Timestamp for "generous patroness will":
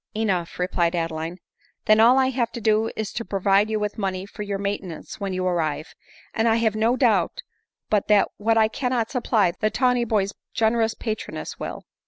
10.55-11.83